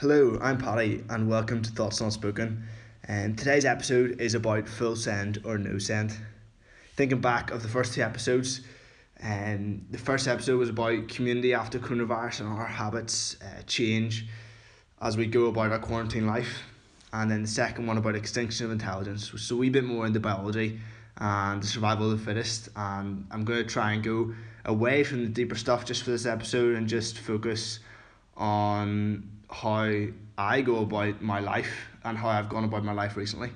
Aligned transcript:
Hello, 0.00 0.38
I'm 0.40 0.56
Paddy, 0.56 1.04
and 1.10 1.28
welcome 1.28 1.60
to 1.60 1.70
Thoughts 1.70 2.00
Not 2.00 2.14
Spoken. 2.14 2.62
And 3.04 3.36
today's 3.36 3.66
episode 3.66 4.18
is 4.18 4.32
about 4.32 4.66
full 4.66 4.96
send 4.96 5.42
or 5.44 5.58
no 5.58 5.76
send. 5.76 6.16
Thinking 6.96 7.20
back 7.20 7.50
of 7.50 7.60
the 7.60 7.68
first 7.68 7.92
two 7.92 8.00
episodes, 8.00 8.62
and 9.18 9.84
the 9.90 9.98
first 9.98 10.26
episode 10.26 10.58
was 10.58 10.70
about 10.70 11.08
community 11.08 11.52
after 11.52 11.78
coronavirus 11.78 12.40
and 12.40 12.48
our 12.48 12.64
habits 12.64 13.36
uh, 13.42 13.60
change 13.66 14.26
as 15.02 15.18
we 15.18 15.26
go 15.26 15.48
about 15.48 15.70
our 15.70 15.78
quarantine 15.78 16.26
life, 16.26 16.62
and 17.12 17.30
then 17.30 17.42
the 17.42 17.48
second 17.48 17.86
one 17.86 17.98
about 17.98 18.14
extinction 18.14 18.64
of 18.64 18.72
intelligence, 18.72 19.30
so 19.36 19.54
a 19.54 19.58
wee 19.58 19.68
bit 19.68 19.84
more 19.84 20.06
into 20.06 20.18
biology 20.18 20.80
and 21.18 21.62
the 21.62 21.66
survival 21.66 22.10
of 22.10 22.18
the 22.18 22.24
fittest. 22.24 22.70
And 22.74 23.26
I'm 23.30 23.44
going 23.44 23.62
to 23.62 23.68
try 23.68 23.92
and 23.92 24.02
go 24.02 24.32
away 24.64 25.04
from 25.04 25.24
the 25.24 25.28
deeper 25.28 25.56
stuff 25.56 25.84
just 25.84 26.04
for 26.04 26.10
this 26.10 26.24
episode 26.24 26.74
and 26.76 26.88
just 26.88 27.18
focus 27.18 27.80
on 28.34 29.39
how 29.50 30.06
I 30.38 30.60
go 30.62 30.78
about 30.78 31.20
my 31.20 31.40
life 31.40 31.88
and 32.04 32.16
how 32.16 32.28
I've 32.28 32.48
gone 32.48 32.64
about 32.64 32.84
my 32.84 32.92
life 32.92 33.16
recently. 33.16 33.50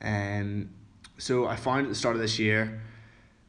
And 0.00 0.64
um, 0.64 0.70
so 1.18 1.46
I 1.46 1.56
found 1.56 1.86
at 1.86 1.88
the 1.88 1.94
start 1.94 2.16
of 2.16 2.22
this 2.22 2.38
year, 2.38 2.80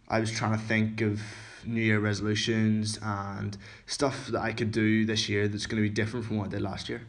I 0.07 0.19
was 0.19 0.31
trying 0.31 0.57
to 0.57 0.63
think 0.63 1.01
of 1.01 1.21
New 1.65 1.81
Year 1.81 1.99
resolutions 1.99 2.99
and 3.01 3.57
stuff 3.85 4.27
that 4.27 4.41
I 4.41 4.51
could 4.51 4.71
do 4.71 5.05
this 5.05 5.29
year 5.29 5.47
that's 5.47 5.65
going 5.65 5.81
to 5.81 5.87
be 5.87 5.93
different 5.93 6.25
from 6.25 6.37
what 6.37 6.47
I 6.47 6.49
did 6.49 6.61
last 6.61 6.89
year. 6.89 7.01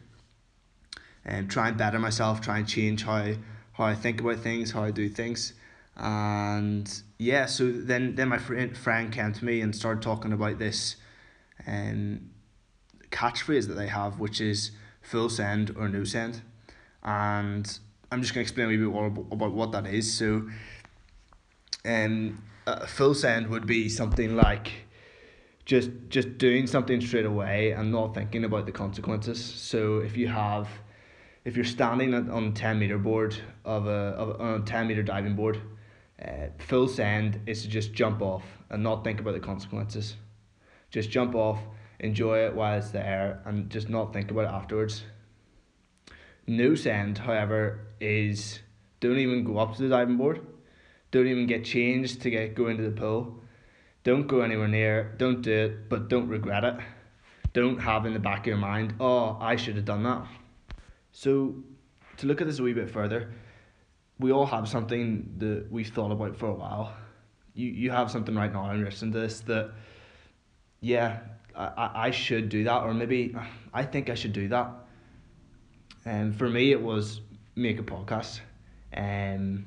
And 1.25 1.49
try 1.49 1.67
and 1.69 1.77
better 1.77 1.99
myself, 1.99 2.41
try 2.41 2.59
and 2.59 2.67
change 2.67 3.03
how 3.03 3.33
how 3.73 3.83
I 3.83 3.95
think 3.95 4.21
about 4.21 4.39
things, 4.39 4.71
how 4.71 4.83
I 4.83 4.91
do 4.91 5.09
things. 5.09 5.53
And 5.97 6.91
yeah, 7.17 7.45
so 7.45 7.71
then 7.71 8.15
then 8.15 8.29
my 8.29 8.37
friend 8.37 8.77
friend 8.77 9.11
came 9.11 9.33
to 9.33 9.45
me 9.45 9.61
and 9.61 9.75
started 9.75 10.01
talking 10.01 10.33
about 10.33 10.59
this 10.59 10.95
um, 11.67 12.29
catchphrase 13.15 13.67
that 13.67 13.75
they 13.75 13.87
have, 13.87 14.19
which 14.19 14.41
is 14.41 14.71
full 15.01 15.29
send 15.29 15.75
or 15.77 15.87
no 15.87 16.03
send. 16.03 16.41
And 17.03 17.79
I'm 18.11 18.21
just 18.21 18.33
going 18.33 18.45
to 18.45 18.49
explain 18.49 18.67
a 18.67 18.69
wee 18.69 18.77
bit 18.77 18.87
more 18.87 19.07
about 19.07 19.53
what 19.53 19.71
that 19.71 19.85
is. 19.87 20.11
So, 20.13 20.49
um, 21.85 22.43
a 22.67 22.87
full 22.87 23.13
send 23.13 23.47
would 23.47 23.65
be 23.65 23.89
something 23.89 24.35
like 24.35 24.71
just 25.65 25.89
just 26.09 26.37
doing 26.37 26.67
something 26.67 27.01
straight 27.01 27.25
away 27.25 27.71
and 27.71 27.91
not 27.91 28.13
thinking 28.13 28.43
about 28.43 28.65
the 28.65 28.71
consequences. 28.71 29.43
So 29.43 29.99
if 29.99 30.15
you 30.17 30.27
have, 30.27 30.67
if 31.43 31.55
you're 31.55 31.65
standing 31.65 32.13
on 32.13 32.43
a 32.47 32.51
ten 32.51 32.79
meter 32.79 32.97
board 32.97 33.35
of 33.63 33.87
a 33.87 34.13
of 34.21 34.41
on 34.41 34.61
a 34.61 34.65
ten 34.65 34.87
meter 34.87 35.03
diving 35.03 35.35
board, 35.35 35.59
uh, 36.23 36.47
full 36.59 36.87
send 36.87 37.39
is 37.45 37.63
to 37.63 37.67
just 37.67 37.93
jump 37.93 38.21
off 38.21 38.43
and 38.69 38.83
not 38.83 39.03
think 39.03 39.19
about 39.19 39.33
the 39.33 39.39
consequences. 39.39 40.15
Just 40.91 41.09
jump 41.09 41.35
off, 41.35 41.59
enjoy 41.99 42.45
it 42.45 42.55
while 42.55 42.77
it's 42.77 42.91
there, 42.91 43.41
and 43.45 43.69
just 43.69 43.89
not 43.89 44.13
think 44.13 44.31
about 44.31 44.45
it 44.45 44.51
afterwards. 44.51 45.03
No 46.47 46.75
send, 46.75 47.17
however, 47.17 47.87
is 47.99 48.59
don't 48.99 49.17
even 49.17 49.43
go 49.43 49.57
up 49.57 49.75
to 49.75 49.83
the 49.83 49.89
diving 49.89 50.17
board 50.17 50.41
don't 51.15 51.27
even 51.27 51.47
get 51.47 51.63
changed 51.63 52.21
to 52.23 52.29
get 52.29 52.55
go 52.55 52.67
into 52.67 52.83
the 52.83 52.91
pool. 52.91 53.39
Don't 54.03 54.27
go 54.27 54.41
anywhere 54.41 54.67
near. 54.67 55.15
Don't 55.17 55.41
do 55.41 55.53
it, 55.53 55.87
but 55.87 56.09
don't 56.09 56.27
regret 56.27 56.65
it. 56.65 56.75
Don't 57.53 57.79
have 57.79 58.05
in 58.05 58.11
the 58.11 58.19
back 58.19 58.41
of 58.41 58.47
your 58.47 58.57
mind, 58.57 58.95
oh, 58.99 59.37
I 59.39 59.55
should 59.55 59.77
have 59.77 59.85
done 59.85 60.03
that. 60.03 60.27
So, 61.13 61.63
to 62.17 62.27
look 62.27 62.41
at 62.41 62.47
this 62.47 62.59
a 62.59 62.63
wee 62.63 62.73
bit 62.73 62.89
further, 62.89 63.31
we 64.19 64.33
all 64.33 64.45
have 64.45 64.67
something 64.67 65.35
that 65.37 65.71
we've 65.71 65.87
thought 65.87 66.11
about 66.11 66.35
for 66.35 66.47
a 66.47 66.53
while. 66.53 66.93
You 67.53 67.69
you 67.69 67.91
have 67.91 68.11
something 68.11 68.35
right 68.35 68.51
now 68.51 68.69
and 68.69 68.83
listen 68.83 69.13
to 69.13 69.19
this 69.19 69.39
that, 69.51 69.71
yeah, 70.81 71.19
I, 71.55 72.07
I 72.07 72.11
should 72.11 72.49
do 72.49 72.63
that, 72.65 72.83
or 72.83 72.93
maybe 72.93 73.35
I 73.73 73.83
think 73.83 74.09
I 74.09 74.15
should 74.15 74.33
do 74.33 74.47
that. 74.49 74.69
And 76.05 76.35
for 76.35 76.49
me, 76.49 76.71
it 76.71 76.81
was 76.81 77.21
make 77.55 77.79
a 77.79 77.83
podcast. 77.83 78.41
Um, 78.95 79.65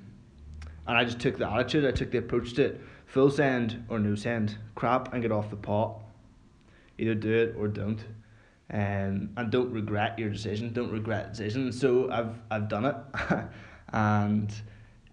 and 0.87 0.97
I 0.97 1.05
just 1.05 1.21
took 1.21 1.39
the 1.39 1.51
attitude, 1.51 1.85
I 1.85 1.91
took 1.91 2.11
the 2.11 2.19
approach 2.19 2.55
to 2.55 2.67
it. 2.67 2.81
Full 3.07 3.31
send 3.31 3.85
or 3.89 3.99
no 3.99 4.15
send. 4.15 4.57
Crap 4.75 5.13
and 5.13 5.23
get 5.23 5.33
off 5.33 5.51
the 5.51 5.57
pot. 5.57 5.99
Either 6.99 7.15
do 7.15 7.33
it 7.33 7.55
or 7.59 7.69
don't. 7.69 8.01
Um, 8.71 9.31
and 9.37 9.51
don't 9.51 9.73
regret 9.73 10.19
your 10.19 10.29
decision. 10.29 10.73
Don't 10.73 10.93
regret 10.93 11.31
decision. 11.33 11.73
So 11.73 12.11
I've 12.11 12.35
I've 12.51 12.69
done 12.69 12.85
it. 12.85 12.97
and 13.93 14.53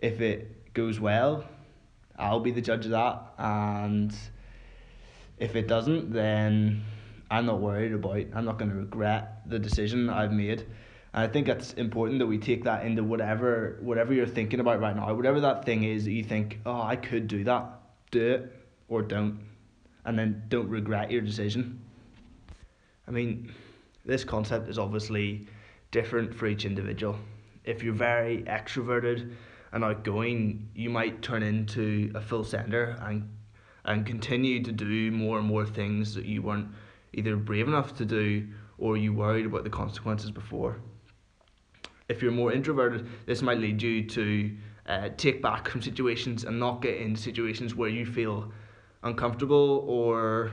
if 0.01 0.19
it 0.19 0.73
goes 0.73 0.99
well, 0.99 1.45
I'll 2.17 2.41
be 2.41 2.51
the 2.51 2.61
judge 2.61 2.85
of 2.85 2.91
that. 2.91 3.33
And 3.37 4.13
if 5.37 5.55
it 5.55 5.67
doesn't, 5.67 6.11
then 6.11 6.83
I'm 7.29 7.45
not 7.45 7.59
worried 7.59 7.93
about 7.93 8.17
I'm 8.33 8.45
not 8.45 8.57
gonna 8.57 8.75
regret 8.75 9.41
the 9.47 9.59
decision 9.59 10.09
I've 10.09 10.31
made. 10.31 10.61
And 11.13 11.23
I 11.23 11.27
think 11.27 11.47
it's 11.47 11.73
important 11.73 12.19
that 12.19 12.27
we 12.27 12.37
take 12.37 12.63
that 12.65 12.85
into 12.85 13.03
whatever 13.03 13.77
whatever 13.81 14.13
you're 14.13 14.27
thinking 14.27 14.59
about 14.59 14.79
right 14.79 14.95
now, 14.95 15.13
whatever 15.13 15.39
that 15.41 15.65
thing 15.65 15.83
is 15.83 16.05
that 16.05 16.11
you 16.11 16.23
think, 16.23 16.59
oh, 16.65 16.81
I 16.81 16.95
could 16.95 17.27
do 17.27 17.43
that, 17.45 17.65
do 18.11 18.33
it 18.33 18.55
or 18.87 19.01
don't, 19.01 19.39
and 20.05 20.17
then 20.17 20.43
don't 20.49 20.69
regret 20.69 21.11
your 21.11 21.21
decision. 21.21 21.81
I 23.07 23.11
mean, 23.11 23.51
this 24.05 24.23
concept 24.23 24.69
is 24.69 24.77
obviously 24.79 25.47
different 25.91 26.33
for 26.33 26.47
each 26.47 26.65
individual. 26.65 27.17
If 27.63 27.83
you're 27.83 27.93
very 27.93 28.43
extroverted 28.43 29.33
and 29.71 29.83
outgoing, 29.83 30.69
you 30.75 30.89
might 30.89 31.21
turn 31.21 31.43
into 31.43 32.11
a 32.15 32.21
full 32.21 32.43
sender 32.43 32.97
and 33.01 33.27
and 33.85 34.05
continue 34.05 34.61
to 34.63 34.71
do 34.71 35.11
more 35.11 35.37
and 35.37 35.47
more 35.47 35.65
things 35.65 36.13
that 36.15 36.25
you 36.25 36.41
weren't 36.41 36.67
either 37.13 37.35
brave 37.35 37.67
enough 37.67 37.95
to 37.95 38.05
do 38.05 38.47
or 38.77 38.97
you 38.97 39.13
worried 39.13 39.45
about 39.45 39.63
the 39.63 39.69
consequences 39.69 40.31
before. 40.31 40.77
If 42.09 42.21
you're 42.21 42.31
more 42.31 42.51
introverted, 42.51 43.07
this 43.25 43.41
might 43.41 43.59
lead 43.59 43.81
you 43.81 44.03
to 44.09 44.55
uh, 44.87 45.09
take 45.17 45.41
back 45.41 45.69
from 45.69 45.81
situations 45.81 46.43
and 46.43 46.59
not 46.59 46.81
get 46.81 46.97
into 46.97 47.21
situations 47.21 47.73
where 47.73 47.89
you 47.89 48.05
feel 48.05 48.51
uncomfortable 49.03 49.85
or 49.87 50.51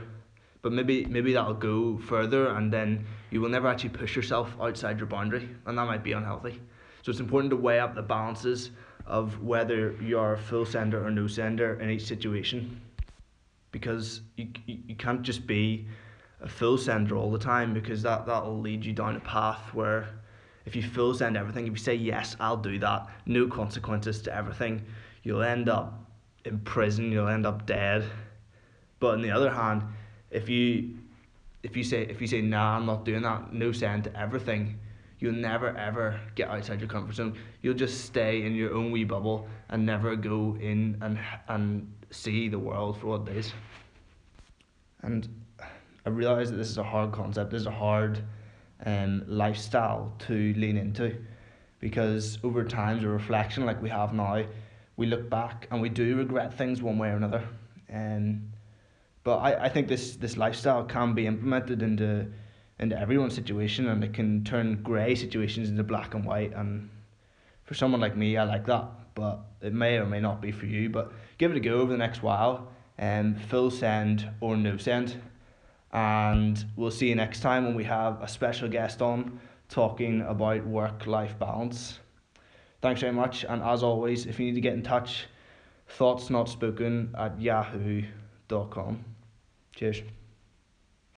but 0.61 0.71
maybe 0.71 1.03
maybe 1.05 1.33
that'll 1.33 1.53
go 1.53 1.97
further 1.97 2.55
and 2.55 2.71
then 2.71 3.05
you 3.31 3.41
will 3.41 3.49
never 3.49 3.67
actually 3.67 3.89
push 3.89 4.15
yourself 4.15 4.55
outside 4.61 4.97
your 4.97 5.07
boundary 5.07 5.49
and 5.65 5.77
that 5.77 5.85
might 5.85 6.03
be 6.03 6.13
unhealthy. 6.13 6.61
So 7.01 7.09
it's 7.09 7.19
important 7.19 7.49
to 7.51 7.57
weigh 7.57 7.79
up 7.79 7.95
the 7.95 8.01
balances 8.01 8.71
of 9.05 9.41
whether 9.43 9.91
you're 10.01 10.33
a 10.33 10.37
full 10.37 10.65
sender 10.65 11.05
or 11.05 11.11
no 11.11 11.27
sender 11.27 11.79
in 11.81 11.89
each 11.89 12.05
situation 12.05 12.79
because 13.73 14.21
you, 14.37 14.47
you, 14.65 14.77
you 14.87 14.95
can't 14.95 15.23
just 15.23 15.45
be 15.45 15.85
a 16.39 16.47
full 16.47 16.77
sender 16.77 17.17
all 17.17 17.31
the 17.31 17.39
time 17.39 17.73
because 17.73 18.01
that 18.03 18.25
that'll 18.25 18.61
lead 18.61 18.85
you 18.85 18.93
down 18.93 19.17
a 19.17 19.19
path 19.19 19.73
where 19.73 20.07
if 20.65 20.77
you 20.77 20.81
full 20.81 21.13
send 21.13 21.35
everything, 21.35 21.65
if 21.67 21.71
you 21.71 21.77
say 21.77 21.95
yes, 21.95 22.37
I'll 22.39 22.55
do 22.55 22.79
that, 22.79 23.09
no 23.25 23.47
consequences 23.47 24.21
to 24.21 24.33
everything, 24.33 24.85
you'll 25.23 25.43
end 25.43 25.67
up 25.67 26.09
in 26.45 26.59
prison, 26.59 27.11
you'll 27.11 27.27
end 27.27 27.45
up 27.45 27.65
dead. 27.65 28.05
But 28.99 29.15
on 29.15 29.21
the 29.21 29.31
other 29.31 29.51
hand, 29.51 29.83
if 30.31 30.47
you 30.47 30.97
if 31.63 31.75
you 31.75 31.83
say 31.83 32.03
if 32.03 32.21
you 32.21 32.27
say 32.27 32.41
nah, 32.41 32.77
I'm 32.77 32.85
not 32.85 33.03
doing 33.03 33.23
that, 33.23 33.53
no 33.53 33.71
send 33.71 34.05
to 34.05 34.17
everything, 34.17 34.79
you'll 35.19 35.33
never 35.33 35.75
ever 35.77 36.19
get 36.35 36.49
outside 36.49 36.79
your 36.79 36.89
comfort 36.89 37.15
zone. 37.15 37.35
You'll 37.61 37.73
just 37.73 38.05
stay 38.05 38.43
in 38.43 38.55
your 38.55 38.73
own 38.73 38.91
wee 38.91 39.03
bubble 39.03 39.47
and 39.69 39.85
never 39.85 40.15
go 40.15 40.57
in 40.61 40.97
and 41.01 41.19
and 41.47 41.91
see 42.13 42.47
the 42.47 42.59
world 42.59 42.99
for 42.99 43.07
what 43.07 43.27
it 43.27 43.37
is. 43.37 43.53
And 45.01 45.27
I 46.05 46.09
realize 46.09 46.51
that 46.51 46.57
this 46.57 46.69
is 46.69 46.77
a 46.77 46.83
hard 46.83 47.11
concept. 47.11 47.51
This 47.51 47.61
is 47.61 47.67
a 47.67 47.71
hard 47.71 48.23
um, 48.85 49.23
lifestyle 49.27 50.13
to 50.27 50.53
lean 50.55 50.77
into 50.77 51.15
because 51.79 52.39
over 52.43 52.63
times 52.63 53.03
a 53.03 53.07
reflection 53.07 53.65
like 53.65 53.81
we 53.81 53.89
have 53.89 54.13
now 54.13 54.43
we 54.95 55.05
look 55.05 55.29
back 55.29 55.67
and 55.71 55.81
we 55.81 55.89
do 55.89 56.15
regret 56.15 56.53
things 56.57 56.81
one 56.81 56.97
way 56.97 57.09
or 57.09 57.15
another 57.15 57.43
um, 57.93 58.41
but 59.23 59.37
I, 59.37 59.65
I 59.65 59.69
think 59.69 59.87
this, 59.87 60.15
this 60.15 60.37
lifestyle 60.37 60.83
can 60.83 61.13
be 61.13 61.27
implemented 61.27 61.81
into 61.81 62.27
into 62.79 62.99
everyone's 62.99 63.35
situation 63.35 63.87
and 63.89 64.03
it 64.03 64.13
can 64.13 64.43
turn 64.43 64.81
grey 64.81 65.15
situations 65.15 65.69
into 65.69 65.83
black 65.83 66.13
and 66.13 66.25
white 66.25 66.53
and 66.53 66.89
for 67.63 67.73
someone 67.73 68.01
like 68.01 68.17
me 68.17 68.37
I 68.37 68.43
like 68.43 68.65
that 68.65 68.85
but 69.15 69.39
it 69.61 69.73
may 69.73 69.97
or 69.97 70.05
may 70.05 70.19
not 70.19 70.41
be 70.41 70.51
for 70.51 70.65
you 70.65 70.89
but 70.89 71.11
give 71.37 71.51
it 71.51 71.57
a 71.57 71.59
go 71.59 71.79
over 71.79 71.91
the 71.91 71.97
next 71.97 72.23
while 72.23 72.67
and 72.97 73.35
um, 73.35 73.41
full 73.43 73.71
send 73.71 74.29
or 74.39 74.55
no 74.55 74.77
send 74.77 75.21
and 75.93 76.65
we'll 76.75 76.91
see 76.91 77.09
you 77.09 77.15
next 77.15 77.41
time 77.41 77.65
when 77.65 77.75
we 77.75 77.83
have 77.83 78.21
a 78.21 78.27
special 78.27 78.67
guest 78.67 79.01
on 79.01 79.39
talking 79.69 80.21
about 80.21 80.65
work 80.65 81.07
life 81.07 81.37
balance. 81.39 81.99
Thanks 82.81 83.01
very 83.01 83.13
much, 83.13 83.45
and 83.47 83.61
as 83.63 83.81
always, 83.81 84.25
if 84.25 84.39
you 84.39 84.45
need 84.45 84.55
to 84.55 84.61
get 84.61 84.73
in 84.73 84.83
touch, 84.83 85.25
thoughts 85.87 86.29
not 86.29 86.49
spoken 86.49 87.13
at 87.17 87.39
yahoo.com. 87.39 89.05
Cheers. 89.75 90.01